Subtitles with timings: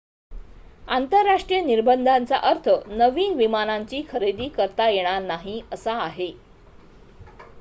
[0.87, 2.69] आंतरराष्ट्रीय निर्बंधांचा अर्थ
[2.91, 6.31] नवीन विमानांची खरेदी करता येणार नाही असा आहे